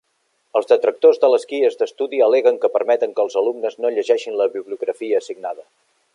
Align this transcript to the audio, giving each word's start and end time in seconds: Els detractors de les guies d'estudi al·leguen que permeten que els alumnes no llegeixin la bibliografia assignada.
Els 0.59 0.69
detractors 0.69 1.19
de 1.25 1.29
les 1.33 1.45
guies 1.51 1.77
d'estudi 1.81 2.21
al·leguen 2.29 2.57
que 2.65 2.73
permeten 2.79 3.15
que 3.19 3.27
els 3.27 3.37
alumnes 3.43 3.79
no 3.85 3.93
llegeixin 3.99 4.41
la 4.43 4.49
bibliografia 4.57 5.23
assignada. 5.25 5.71